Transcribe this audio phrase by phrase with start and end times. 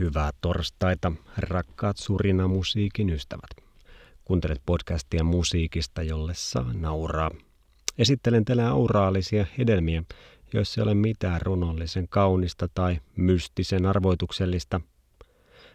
[0.00, 3.50] Hyvää torstaita, rakkaat surina musiikin ystävät.
[4.24, 7.30] Kuuntelet podcastia musiikista, jolle saa nauraa.
[7.98, 10.02] Esittelen teille auraalisia hedelmiä,
[10.52, 14.80] joissa ei ole mitään runollisen kaunista tai mystisen arvoituksellista.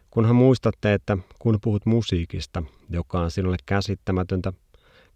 [0.10, 4.54] Kunhan muistatte, että kun puhut musiikista, joka on sinulle käsittämätöntä,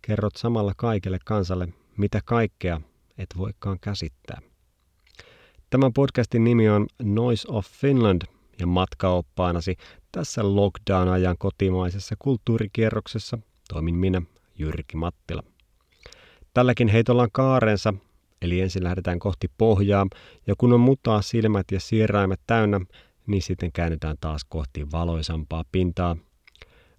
[0.02, 1.68] kerrot samalla kaikille kansalle,
[1.98, 2.82] mitä kaikkea
[3.18, 4.42] et voikaan käsittää.
[5.70, 8.22] Tämän podcastin nimi on Noise of Finland
[8.60, 9.76] ja matkaoppaanasi
[10.12, 13.38] tässä lockdown-ajan kotimaisessa kulttuurikierroksessa
[13.70, 14.22] toimin minä,
[14.60, 15.44] Jyrki Mattila.
[16.54, 17.94] Tälläkin heitolla on kaarensa,
[18.42, 20.08] eli ensin lähdetään kohti pohjaa,
[20.48, 22.82] ja kun on mutaa silmät ja siiraimet täynnä,
[23.28, 26.18] niin sitten käännytään taas kohti valoisampaa pintaa.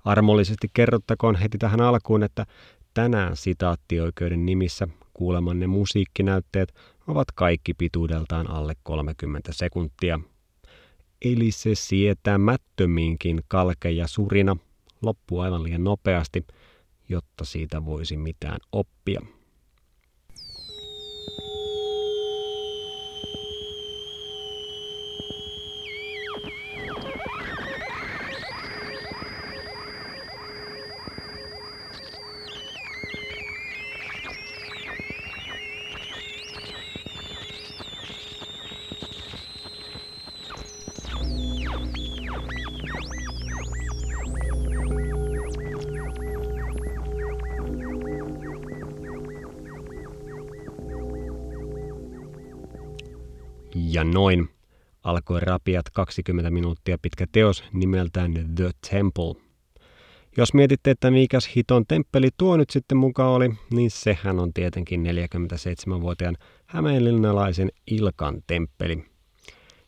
[0.05, 2.47] Armollisesti kerrottakoon heti tähän alkuun, että
[2.95, 6.75] tänään sitaattioikeuden nimissä kuulemanne musiikkinäytteet
[7.07, 10.21] ovat kaikki pituudeltaan alle 30 sekuntia.
[11.25, 14.57] Eli se sietämättömiinkin kalke ja surina
[15.03, 16.47] loppuu aivan liian nopeasti,
[17.09, 19.23] jotta siitä voisi mitään oppia.
[54.05, 54.49] Noin
[55.05, 59.43] alkoi rapiat 20 minuuttia pitkä teos nimeltään The Temple.
[60.37, 65.05] Jos mietitte, että mikäs hiton temppeli tuo nyt sitten mukaan oli, niin sehän on tietenkin
[65.07, 69.05] 47-vuotiaan hämeenlinnalaisen Ilkan temppeli.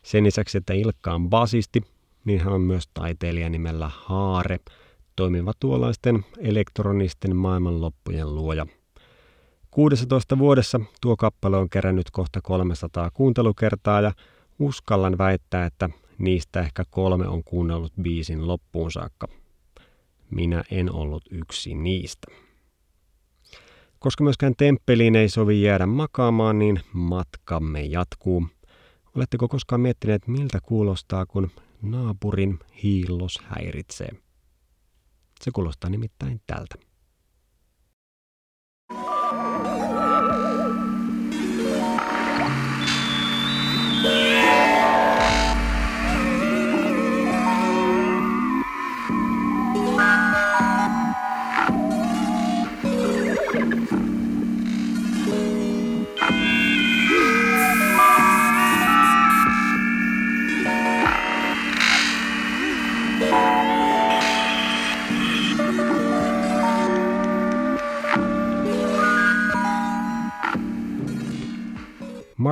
[0.03, 1.81] Sen lisäksi, että Ilkka on basisti,
[2.25, 4.59] niin hän on myös taiteilija nimellä Haare,
[5.15, 8.65] toimiva tuollaisten elektronisten maailmanloppujen luoja–
[9.73, 14.11] 16 vuodessa tuo kappale on kerännyt kohta 300 kuuntelukertaa ja
[14.59, 19.27] uskallan väittää, että niistä ehkä kolme on kuunnellut biisin loppuun saakka.
[20.29, 22.27] Minä en ollut yksi niistä.
[23.99, 28.47] Koska myöskään temppeliin ei sovi jäädä makaamaan, niin matkamme jatkuu.
[29.15, 31.51] Oletteko koskaan miettineet, miltä kuulostaa, kun
[31.81, 34.09] naapurin hiillos häiritsee?
[35.41, 36.92] Se kuulostaa nimittäin tältä.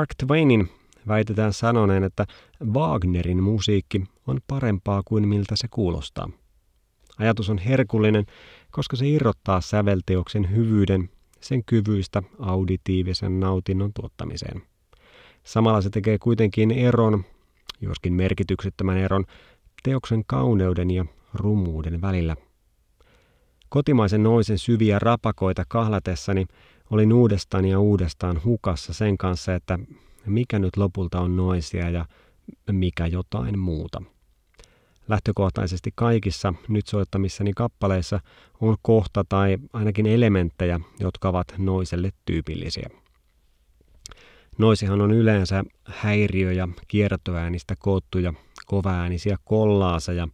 [0.02, 0.70] Mark Twainin
[1.08, 2.26] väitetään sanoneen, että
[2.74, 6.30] Wagnerin musiikki on parempaa kuin miltä se kuulostaa.
[7.20, 8.26] Ajatus on herkullinen,
[8.72, 11.10] koska se irrottaa sävelteoksen hyvyyden
[11.40, 14.62] sen kyvyistä auditiivisen nautinnon tuottamiseen.
[15.44, 17.26] Samalla se tekee kuitenkin eron,
[17.82, 19.26] joskin merkityksettömän eron,
[19.84, 22.36] teoksen kauneuden ja rumuuden välillä.
[23.70, 26.46] Kotimaisen noisen syviä rapakoita kahlatessani
[26.92, 29.80] olin uudestaan ja uudestaan hukassa sen kanssa, että
[30.26, 32.06] mikä nyt lopulta on noisia ja
[32.72, 34.02] mikä jotain muuta.
[35.08, 38.20] Lähtökohtaisesti kaikissa nyt soittamissani kappaleissa
[38.62, 42.90] on kohta tai ainakin elementtejä, jotka ovat noiselle tyypillisiä.
[44.58, 48.34] Noisihan on yleensä häiriö- ja kiertoäänistä koottuja
[48.66, 50.28] kovaäänisiä kollaaseja,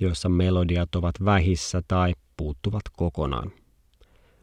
[0.00, 3.52] joissa melodiat ovat vähissä tai puuttuvat kokonaan.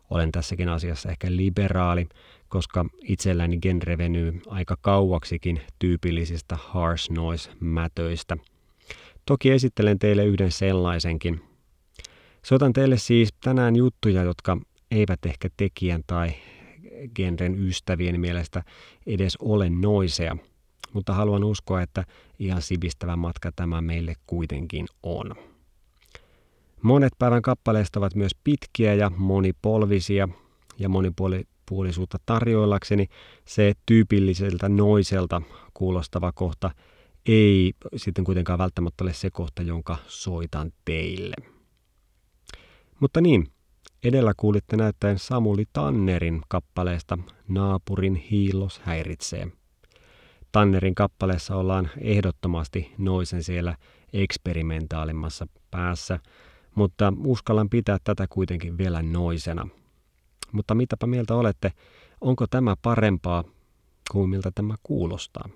[0.09, 2.07] Olen tässäkin asiassa ehkä liberaali,
[2.49, 8.37] koska itselläni genre venyy aika kauaksikin tyypillisistä harsh noise-mätöistä.
[9.25, 11.41] Toki esittelen teille yhden sellaisenkin.
[12.45, 14.57] Soitan teille siis tänään juttuja, jotka
[14.91, 16.29] eivät ehkä tekijän tai
[17.15, 18.63] genren ystävien mielestä
[19.07, 20.37] edes ole noiseja,
[20.93, 22.03] mutta haluan uskoa, että
[22.39, 25.35] ihan sivistävä matka tämä meille kuitenkin on.
[26.81, 30.29] Monet päivän kappaleista ovat myös pitkiä ja monipolvisia
[30.77, 33.07] ja monipuolisuutta tarjoillakseni
[33.45, 35.41] se tyypilliseltä noiselta
[35.73, 36.71] kuulostava kohta
[37.25, 41.35] ei sitten kuitenkaan välttämättä ole se kohta, jonka soitan teille.
[42.99, 43.47] Mutta niin,
[44.03, 47.17] edellä kuulitte näyttäen Samuli Tannerin kappaleesta
[47.47, 49.47] Naapurin hiillos häiritsee.
[50.51, 53.75] Tannerin kappaleessa ollaan ehdottomasti noisen siellä
[54.13, 56.19] eksperimentaalimmassa päässä,
[56.75, 59.67] mutta uskallan pitää tätä kuitenkin vielä noisena.
[60.51, 61.71] Mutta mitäpä mieltä olette,
[62.21, 63.43] onko tämä parempaa
[64.11, 65.49] kuin miltä tämä kuulostaa?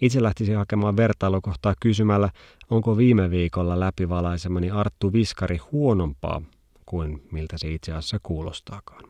[0.00, 2.30] Itse lähtisin hakemaan vertailukohtaa kysymällä,
[2.70, 6.42] onko viime viikolla läpivalaisemani Arttu Viskari huonompaa
[6.86, 9.04] kuin miltä se itse asiassa kuulostaakaan.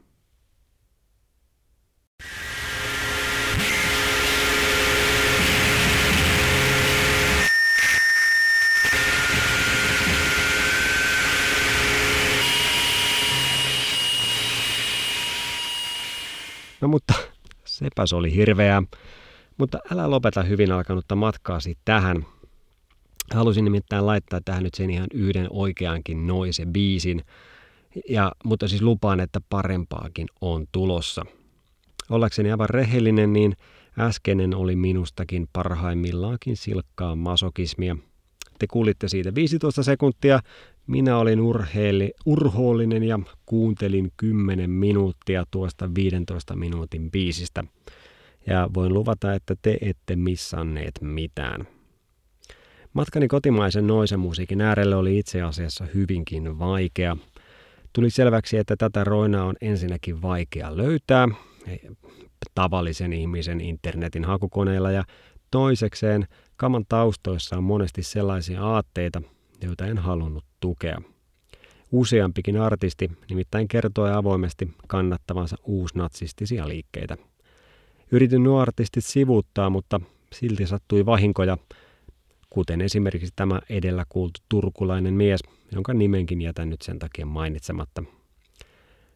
[16.83, 17.15] No mutta
[17.65, 18.83] sepäs oli hirveää.
[19.59, 22.27] Mutta älä lopeta hyvin alkanutta matkaasi tähän.
[23.35, 27.25] Halusin nimittäin laittaa tähän nyt sen ihan yhden oikeankin noise biisin.
[28.09, 31.27] Ja, mutta siis lupaan, että parempaakin on tulossa.
[32.11, 33.57] Ollakseni aivan rehellinen, niin
[33.99, 37.97] äskeinen oli minustakin parhaimmillaankin silkkaa masokismia.
[38.59, 40.41] Te kuulitte siitä 15 sekuntia,
[40.87, 47.65] minä olin urheili, urhoollinen ja kuuntelin 10 minuuttia tuosta 15 minuutin biisistä.
[48.47, 51.69] Ja voin luvata, että te ette missanneet mitään.
[52.93, 57.17] Matkani kotimaisen noisen musiikin äärelle oli itse asiassa hyvinkin vaikea.
[57.93, 61.29] Tuli selväksi, että tätä roinaa on ensinnäkin vaikea löytää
[62.55, 65.05] tavallisen ihmisen internetin hakukoneilla ja
[65.51, 66.27] toisekseen
[66.57, 69.23] kaman taustoissa on monesti sellaisia aatteita,
[69.63, 71.03] joita en halunnut tukea.
[71.93, 77.17] Useampikin artisti nimittäin kertoi avoimesti kannattavansa uusnatsistisia liikkeitä.
[78.13, 80.01] Yritin nuo artistit sivuuttaa, mutta
[80.33, 81.59] silti sattui vahinkoja,
[82.51, 85.41] kuten esimerkiksi tämä edellä kuultu turkulainen mies,
[85.73, 88.05] jonka nimenkin jätän nyt sen takia mainitsematta.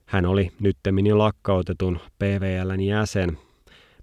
[0.06, 3.38] Hän oli nyttemmin jo lakkautetun PVLn jäsen,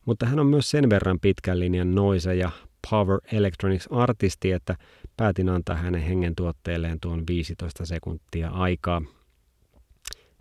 [0.06, 2.52] mutta hän on myös sen verran pitkän linjan noise ja
[2.90, 4.76] Power Electronics artisti, että
[5.18, 9.02] päätin antaa hänen hengen tuotteelleen tuon 15 sekuntia aikaa.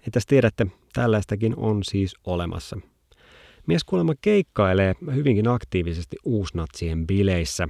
[0.06, 2.80] Entäs tiedätte, tällaistakin on siis olemassa.
[3.66, 7.68] Mies kuulemma keikkailee hyvinkin aktiivisesti uusnatsien bileissä.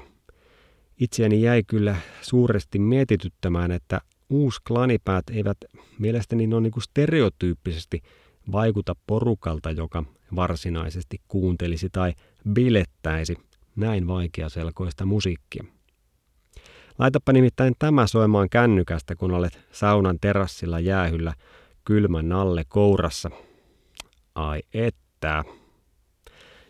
[1.01, 4.01] Itseäni jäi kyllä suuresti mietityttämään, että
[4.31, 5.59] uusklanipäät eivät
[5.99, 8.03] mielestäni noin niin stereotyyppisesti
[8.53, 10.05] vaikuta porukalta, joka
[10.37, 12.13] varsinaisesti kuuntelisi tai
[12.53, 13.37] bilettäisi
[13.77, 15.65] näin vaikeaselkoista musiikkia.
[16.99, 21.33] Laitapa nimittäin tämä soimaan kännykästä, kun olet saunan terassilla jäähyllä
[21.85, 23.31] kylmän nalle kourassa.
[24.35, 25.45] Ai että.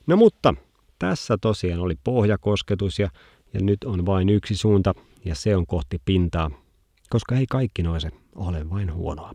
[0.07, 0.55] No mutta,
[0.99, 3.09] tässä tosiaan oli pohjakosketus ja,
[3.55, 6.51] ja nyt on vain yksi suunta ja se on kohti pintaa,
[7.11, 9.33] koska ei kaikki noise ole vain huonoa.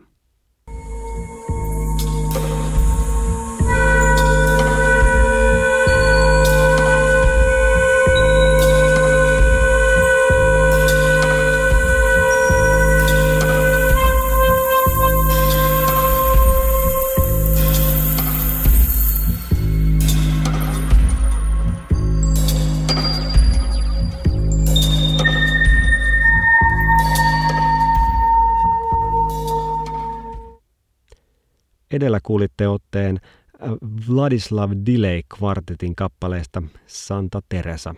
[31.98, 33.20] Edellä kuulitte otteen
[33.64, 33.70] äh,
[34.10, 37.96] Vladislav Delay kvartetin kappaleesta Santa Teresa.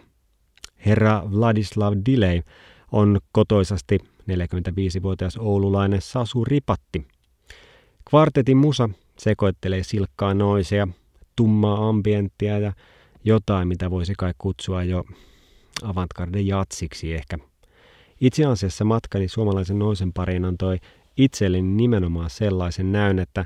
[0.86, 2.42] Herra Vladislav Delay
[2.92, 7.08] on kotoisasti 45-vuotias oululainen Sasu Ripatti.
[8.10, 10.88] Kvartetin musa sekoittelee silkkaa noisea,
[11.36, 12.74] tummaa ambienttia ja
[13.24, 15.04] jotain, mitä voisi kai kutsua jo
[15.84, 17.38] avantgarde jatsiksi ehkä.
[18.22, 20.78] Itse asiassa matkani suomalaisen noisen pariin antoi
[21.18, 23.46] itselleni nimenomaan sellaisen näyn, että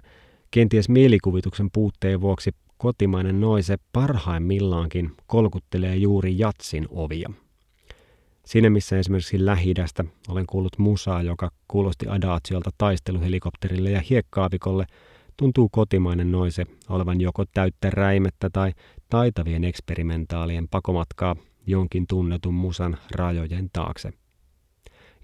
[0.53, 7.29] Kenties mielikuvituksen puutteen vuoksi kotimainen noise parhaimmillaankin kolkuttelee juuri jatsin ovia.
[8.45, 9.73] Siinä missä esimerkiksi lähi
[10.27, 14.85] olen kuullut musaa, joka kuulosti adaatiolta taisteluhelikopterille ja hiekkaavikolle,
[15.37, 18.71] tuntuu kotimainen noise olevan joko täyttä räimettä tai
[19.09, 21.35] taitavien eksperimentaalien pakomatkaa
[21.67, 24.13] jonkin tunnetun musan rajojen taakse.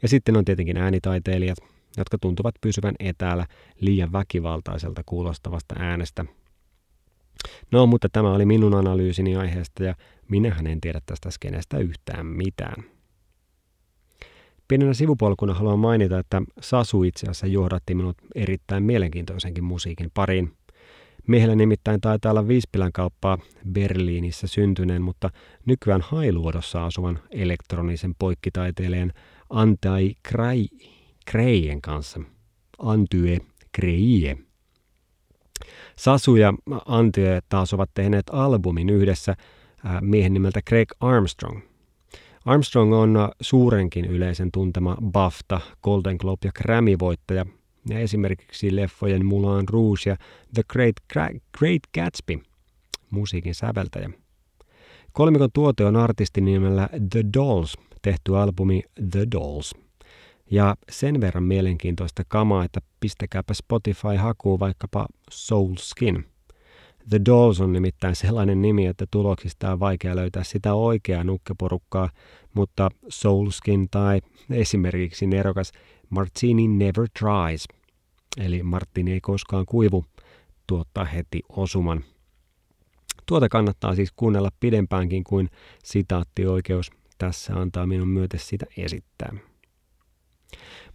[0.01, 1.57] Ja sitten on tietenkin äänitaiteilijat,
[1.97, 3.45] jotka tuntuvat pysyvän etäällä
[3.79, 6.25] liian väkivaltaiselta kuulostavasta äänestä.
[7.71, 9.95] No, mutta tämä oli minun analyysini aiheesta ja
[10.29, 12.83] minähän en tiedä tästä skenestä yhtään mitään.
[14.67, 20.51] Pienenä sivupolkuna haluan mainita, että Sasu itse asiassa johdatti minut erittäin mielenkiintoisenkin musiikin pariin.
[21.27, 23.37] Miehellä nimittäin taitaa olla Viispilän kauppaa
[23.71, 25.29] Berliinissä syntyneen, mutta
[25.65, 29.13] nykyään Hailuodossa asuvan elektronisen poikkitaiteilijan
[29.49, 30.65] Antai Krai
[31.31, 32.19] Kreien kanssa.
[32.79, 33.37] Antye
[33.71, 34.37] Kreie.
[35.95, 36.53] Sasu ja
[36.85, 39.35] Antye taas ovat tehneet albumin yhdessä
[40.01, 41.59] miehen nimeltä Craig Armstrong.
[42.45, 47.45] Armstrong on suurenkin yleisen tuntema BAFTA, Golden Globe ja Grammy-voittaja
[47.89, 50.15] ja esimerkiksi leffojen Mulan Rouge ja
[50.53, 50.95] The Great,
[51.57, 52.39] Great Gatsby
[53.09, 54.09] musiikin säveltäjä.
[55.11, 59.88] Kolmikon tuote on artistin nimellä The Dolls tehty albumi The Dolls.
[60.51, 66.25] Ja sen verran mielenkiintoista kamaa, että pistäkääpä Spotify hakuu vaikkapa Soul Skin.
[67.09, 72.09] The Dolls on nimittäin sellainen nimi, että tuloksista on vaikea löytää sitä oikeaa nukkeporukkaa,
[72.53, 75.71] mutta Soul Skin tai esimerkiksi nerokas
[76.09, 77.67] Martini Never Tries,
[78.37, 80.05] eli Martini ei koskaan kuivu,
[80.67, 82.03] tuottaa heti osuman.
[83.25, 85.49] Tuota kannattaa siis kuunnella pidempäänkin kuin
[85.83, 89.33] sitaattioikeus tässä antaa minun myötä sitä esittää.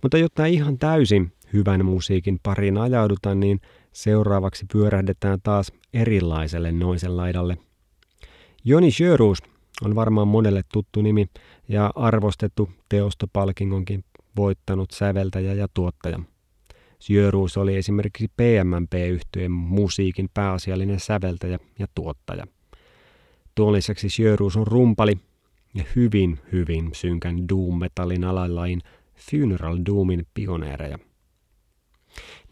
[0.02, 3.60] Mutta jotta ihan täysin hyvän musiikin pariin ajaudutaan, niin
[3.92, 7.58] seuraavaksi pyörähdetään taas erilaiselle noisen laidalle.
[8.64, 9.38] Joni Sjöruus
[9.82, 11.26] on varmaan monelle tuttu nimi
[11.68, 14.04] ja arvostettu teostopalkingonkin
[14.36, 16.18] voittanut säveltäjä ja tuottaja.
[16.98, 22.46] Sjöruus oli esimerkiksi PMMP-yhtyeen musiikin pääasiallinen säveltäjä ja tuottaja.
[23.54, 25.18] Tuon lisäksi Sjöruus on rumpali
[25.74, 28.80] ja hyvin, hyvin synkän doom-metallin alalain
[29.16, 30.98] Funeral Doomin pioneereja.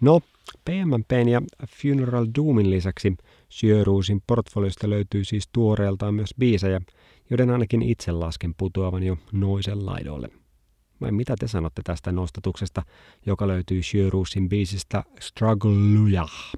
[0.00, 0.20] No,
[0.64, 1.42] PMMPn ja
[1.82, 3.16] Funeral Doomin lisäksi
[3.48, 6.80] Sjöruusin portfoliosta löytyy siis tuoreeltaan myös biisejä,
[7.30, 10.28] joiden ainakin itse lasken putoavan jo noisen laidoille.
[11.00, 12.82] Vai mitä te sanotte tästä nostatuksesta,
[13.26, 16.52] joka löytyy Sjöruusin biisistä Struggle Lujah?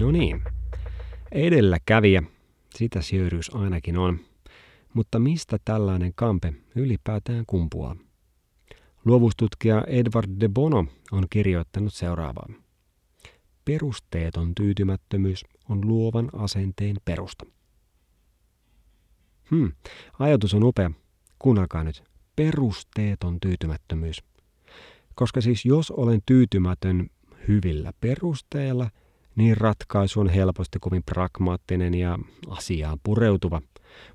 [0.00, 0.42] No niin,
[1.32, 2.22] edelläkävijä,
[2.74, 4.18] sitä Sjöryys ainakin on.
[4.94, 7.96] Mutta mistä tällainen kampe ylipäätään kumpuaa?
[9.04, 12.48] Luovustutkija Edward de Bono on kirjoittanut seuraavaa.
[13.64, 17.46] Perusteeton tyytymättömyys on luovan asenteen perusta.
[19.50, 19.72] Hmm,
[20.18, 20.90] ajatus on upea.
[21.38, 22.02] Kuunnelkaa nyt.
[22.36, 24.22] Perusteeton tyytymättömyys.
[25.14, 27.10] Koska siis jos olen tyytymätön
[27.48, 28.90] hyvillä perusteilla–
[29.36, 32.18] niin ratkaisu on helposti kovin pragmaattinen ja
[32.48, 33.62] asiaan pureutuva.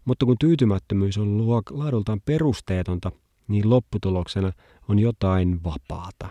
[0.06, 3.12] Mutta kun tyytymättömyys on laadultaan perusteetonta,
[3.48, 4.52] niin lopputuloksena
[4.88, 6.28] on jotain vapaata.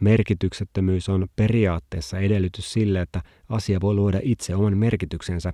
[0.00, 5.52] Merkityksettömyys on periaatteessa edellytys sille, että asia voi luoda itse oman merkityksensä.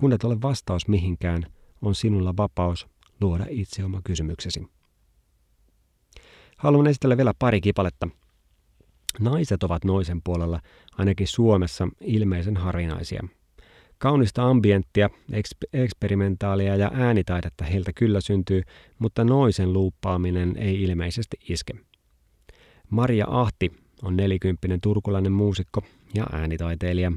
[0.00, 1.46] Kun et ole vastaus mihinkään,
[1.82, 2.86] on sinulla vapaus
[3.20, 4.66] luoda itse oma kysymyksesi.
[6.56, 8.08] Haluan esitellä vielä pari kipaletta–
[9.22, 10.60] Naiset ovat noisen puolella,
[10.98, 13.22] ainakin Suomessa, ilmeisen harvinaisia.
[13.98, 18.62] Kaunista ambienttia, eks- eksperimentaalia ja äänitaidetta heiltä kyllä syntyy,
[18.98, 21.72] mutta noisen luuppaaminen ei ilmeisesti iske.
[22.90, 25.82] Maria Ahti on nelikymppinen turkulainen muusikko
[26.14, 27.12] ja äänitaiteilija,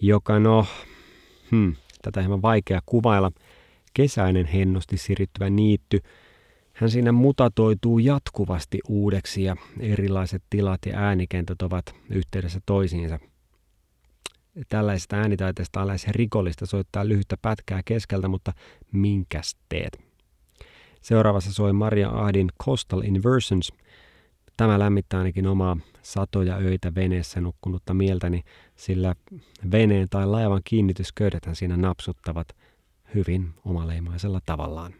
[0.00, 0.66] joka no,
[1.50, 3.32] hmm, tätä hieman vaikea kuvailla,
[3.94, 6.00] kesäinen hennosti sirittyvä niitty–
[6.74, 13.18] hän siinä mutatoituu jatkuvasti uudeksi ja erilaiset tilat ja äänikentät ovat yhteydessä toisiinsa.
[14.68, 18.52] Tällaisesta äänitaiteesta on lähes rikollista soittaa lyhyttä pätkää keskeltä, mutta
[18.92, 20.00] minkäs teet?
[21.02, 23.72] Seuraavassa soi Maria Ahdin Coastal Inversions.
[24.56, 28.42] Tämä lämmittää ainakin omaa satoja öitä veneessä nukkunutta mieltäni,
[28.76, 29.14] sillä
[29.72, 32.48] veneen tai laivan kiinnitysköydet siinä napsuttavat
[33.14, 34.94] hyvin omaleimaisella tavallaan.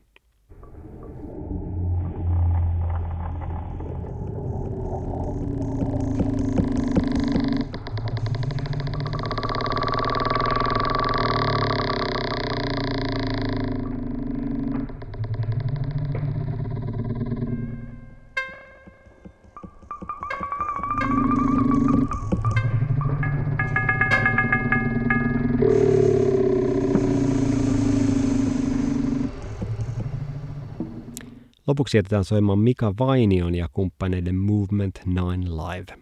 [31.66, 35.98] Lopuksi jätetään soimaan Mika Vainion ja kumppaneiden Movement 9 Live.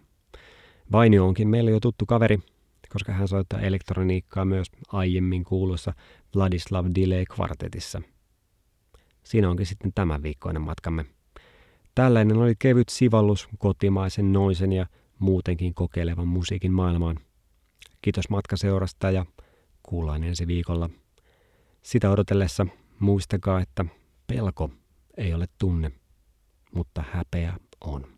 [0.91, 2.39] Vainio onkin meille jo tuttu kaveri,
[2.89, 5.93] koska hän soittaa elektroniikkaa myös aiemmin kuulussa
[6.35, 8.01] Vladislav Delay kvartetissa.
[9.23, 11.05] Siinä onkin sitten tämän viikkoinen matkamme.
[11.95, 14.85] Tällainen oli kevyt sivallus kotimaisen noisen ja
[15.19, 17.19] muutenkin kokeilevan musiikin maailmaan.
[18.01, 19.25] Kiitos matkaseurasta ja
[19.83, 20.89] kuullaan ensi viikolla.
[21.81, 22.67] Sitä odotellessa
[22.99, 23.85] muistakaa, että
[24.27, 24.69] pelko
[25.17, 25.91] ei ole tunne,
[26.75, 28.12] mutta häpeä on.